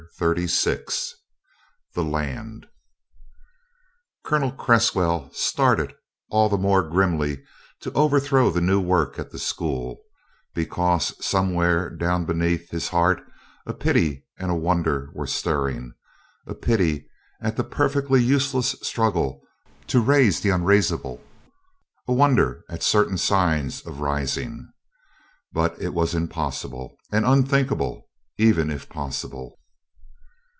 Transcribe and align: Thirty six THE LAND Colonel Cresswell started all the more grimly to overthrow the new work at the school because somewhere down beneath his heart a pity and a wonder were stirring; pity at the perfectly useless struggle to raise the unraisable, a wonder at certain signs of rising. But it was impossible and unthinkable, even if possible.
Thirty 0.15 0.45
six 0.47 1.15
THE 1.95 2.03
LAND 2.03 2.67
Colonel 4.23 4.51
Cresswell 4.51 5.31
started 5.33 5.95
all 6.29 6.47
the 6.47 6.59
more 6.59 6.87
grimly 6.87 7.43
to 7.79 7.91
overthrow 7.93 8.51
the 8.51 8.61
new 8.61 8.79
work 8.79 9.17
at 9.17 9.31
the 9.31 9.39
school 9.39 10.01
because 10.53 11.15
somewhere 11.25 11.89
down 11.89 12.25
beneath 12.25 12.69
his 12.69 12.89
heart 12.89 13.21
a 13.65 13.73
pity 13.73 14.27
and 14.37 14.51
a 14.51 14.55
wonder 14.55 15.09
were 15.15 15.25
stirring; 15.25 15.93
pity 16.61 17.07
at 17.41 17.55
the 17.55 17.63
perfectly 17.63 18.21
useless 18.21 18.75
struggle 18.83 19.41
to 19.87 20.01
raise 20.03 20.39
the 20.41 20.49
unraisable, 20.49 21.23
a 22.07 22.13
wonder 22.13 22.63
at 22.69 22.83
certain 22.83 23.17
signs 23.17 23.81
of 23.87 24.01
rising. 24.01 24.71
But 25.51 25.81
it 25.81 25.93
was 25.95 26.13
impossible 26.13 26.95
and 27.11 27.25
unthinkable, 27.25 28.07
even 28.37 28.69
if 28.69 28.87
possible. 28.89 29.57